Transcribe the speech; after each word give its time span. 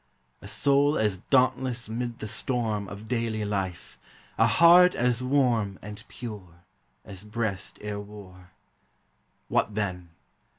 A 0.41 0.47
soul 0.47 0.97
as 0.97 1.17
dauntless 1.29 1.87
'mid 1.87 2.17
the 2.17 2.27
storm 2.27 2.87
Of 2.87 3.07
daily 3.07 3.45
life, 3.45 3.99
a 4.35 4.47
heart 4.47 4.95
as 4.95 5.21
warm 5.21 5.77
And 5.83 6.03
pure, 6.07 6.63
as 7.05 7.23
breast 7.23 7.77
e'er 7.83 7.99
wore. 7.99 8.49
What 9.47 9.75
then? 9.75 10.09